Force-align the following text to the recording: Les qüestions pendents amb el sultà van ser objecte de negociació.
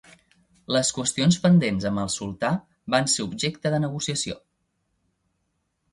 Les 0.75 0.89
qüestions 0.97 1.37
pendents 1.43 1.85
amb 1.89 2.01
el 2.05 2.09
sultà 2.15 2.51
van 2.95 3.11
ser 3.17 3.29
objecte 3.29 3.75
de 3.75 3.83
negociació. 3.87 4.43